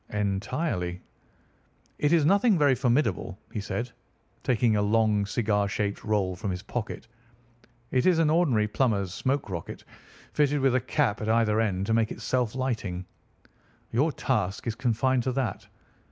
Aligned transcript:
"Entirely." 0.09 0.99
"It 1.99 2.11
is 2.11 2.25
nothing 2.25 2.57
very 2.57 2.73
formidable," 2.73 3.37
he 3.53 3.61
said, 3.61 3.91
taking 4.41 4.75
a 4.75 4.81
long 4.81 5.27
cigar 5.27 5.67
shaped 5.67 6.03
roll 6.03 6.35
from 6.35 6.49
his 6.49 6.63
pocket. 6.63 7.07
"It 7.91 8.07
is 8.07 8.17
an 8.17 8.31
ordinary 8.31 8.67
plumber's 8.67 9.13
smoke 9.13 9.47
rocket, 9.51 9.83
fitted 10.33 10.59
with 10.59 10.73
a 10.73 10.81
cap 10.81 11.21
at 11.21 11.29
either 11.29 11.61
end 11.61 11.85
to 11.85 11.93
make 11.93 12.11
it 12.11 12.19
self 12.19 12.55
lighting. 12.55 13.05
Your 13.91 14.11
task 14.11 14.65
is 14.65 14.73
confined 14.73 15.21
to 15.21 15.31
that. 15.33 15.67